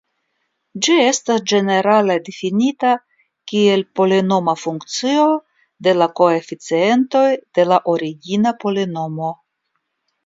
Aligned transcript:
Ĝi 0.85 0.93
estas 1.09 1.43
ĝenerale 1.51 2.15
difinita 2.29 2.93
kiel 3.51 3.83
polinoma 3.99 4.57
funkcio 4.63 5.27
de 5.89 5.93
la 5.99 6.09
koeficientoj 6.21 7.25
de 7.59 7.67
la 7.73 7.81
origina 7.95 8.59
polinomo. 8.65 9.31